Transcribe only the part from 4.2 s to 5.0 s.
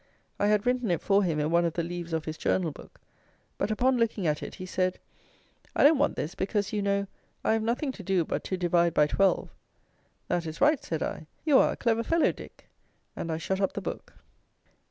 at it, he said,